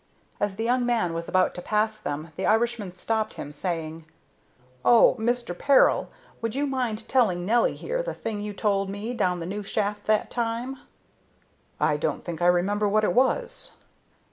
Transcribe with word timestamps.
As 0.39 0.55
the 0.55 0.63
young 0.63 0.83
man 0.83 1.13
was 1.13 1.29
about 1.29 1.53
to 1.53 1.61
pass 1.61 1.99
them 1.99 2.29
the 2.35 2.47
Irishman 2.47 2.91
stopped 2.91 3.35
him, 3.35 3.51
saying: 3.51 4.05
"Oh, 4.83 5.13
Mister 5.19 5.53
Peril, 5.53 6.09
would 6.41 6.55
you 6.55 6.65
mind 6.65 7.07
telling 7.07 7.45
Nelly 7.45 7.75
here 7.75 8.01
the 8.01 8.15
thing 8.15 8.41
you 8.41 8.51
told 8.51 8.89
me 8.89 9.13
down 9.13 9.39
the 9.39 9.45
new 9.45 9.61
shaft 9.61 10.07
that 10.07 10.31
time?" 10.31 10.77
"I 11.79 11.97
don't 11.97 12.25
think 12.25 12.41
I 12.41 12.47
remember 12.47 12.89
what 12.89 13.03
it 13.03 13.13
was." 13.13 13.73